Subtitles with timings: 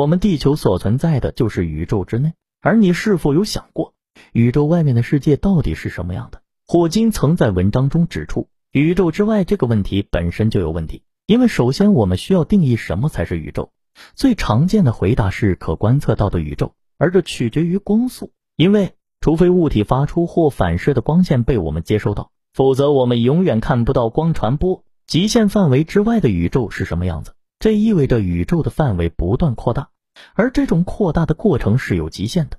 [0.00, 3.92] 我们地球所存在的就是宇宙之内，而你是否有想过，
[4.32, 6.40] 宇宙外面的世界到底是什么样的？
[6.66, 13.72] 霍金曾在文章中指出，宇宙之外这个问题本身就有问题，因为首先我们需要定义什么才是宇宙。
[14.14, 27.34] 最常见的回答是可观测到的宇宙，而这取决于光速，因为除非物体发出或反射的光线被我们接收到，否则我们永远看不到光传播极限范围之外的宇宙是什么样子。
[27.60, 29.90] 这意味着宇宙的范围不断扩大，
[30.32, 32.56] 而这种扩大的过程是有极限的，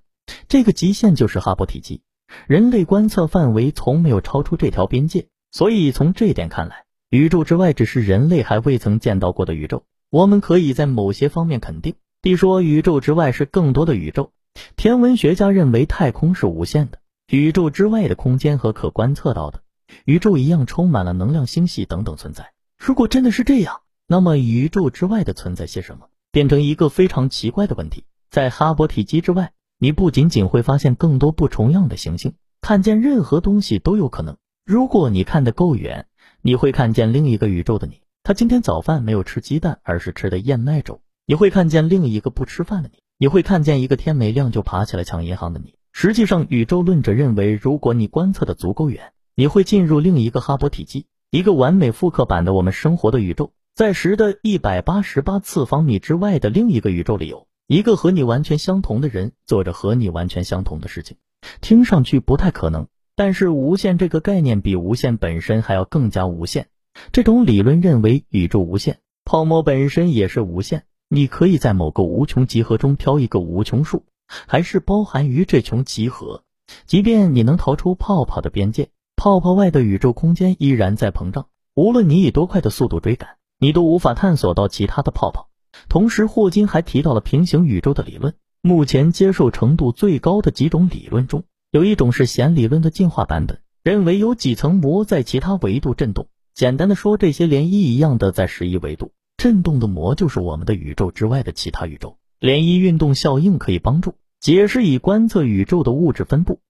[0.47, 2.03] 这个极限就是哈勃体积。
[2.45, 9.85] 人类观测范围从没有超出这条边界，所以从这点看来，宇宙之外只是人类还未曾见到过的宇宙。
[10.11, 14.31] 我们可以在某些方面肯定，地说宇宙之外是更多的宇宙。
[14.75, 16.99] 天文学家认为太空是无限的，
[17.31, 19.61] 宇宙之外的空间和可观测到的
[20.05, 22.51] 宇宙一样，充满了能量星系等等存在。
[22.77, 28.03] 如果真的是这样，那么宇宙之外的存在些什么，变成一个非常奇怪的问题。
[28.29, 29.53] 在哈勃体积之外。
[29.77, 34.35] 你不仅仅会发现更多不重样的行星，看见任何东西都有可能。
[34.65, 36.07] 如果你看得够远，
[36.41, 38.01] 你会看见另一个宇宙的你。
[38.21, 40.99] 他今天早饭没有吃鸡蛋，而是吃的燕麦粥。
[41.25, 42.99] 你会看见另一个不吃饭的你。
[43.17, 45.75] 你会看见一个天没亮就爬起来抢银行的你。
[45.93, 57.47] 实际上，宇宙论者认为，如果你观测的足够远，你会进入另一个哈勃体积，一个完美复刻版的我们生活的宇宙，在十的一百八十八次方米之外的另一个宇宙里有。
[57.67, 61.15] 一个和你完全相同的人做着和你完全相同的事情，
[61.61, 62.87] 听上去不太可能。
[63.15, 66.67] 但是无限这个概念比无限本身还要更加无限。
[67.13, 70.83] 这种理论认为宇宙无限，泡沫本身也是无限。
[71.07, 74.03] 你可以在某个无穷集合中挑一个无穷数，
[74.47, 76.43] 还是包含于这穷集合。
[76.85, 81.47] 即便你能逃出泡泡的边界，泡泡外的宇宙空间依然在膨胀。
[81.73, 85.47] 无论你以多快的速度追赶，你都无法探索到其他的泡泡。
[85.87, 88.33] 同时，霍金还提到了平行宇宙的理论。
[88.63, 96.27] 目前接受程度最高的几种理论中，有一种是弦理论的进化版本，认为有几层膜在其他维度振动。
[96.55, 102.17] 简单的说，这些涟漪一样的在十一维度振动的膜，就是我们的宇宙之外的其他宇宙。
[102.39, 106.61] 涟漪运动效应可以帮助解释以观测宇宙的物质分布。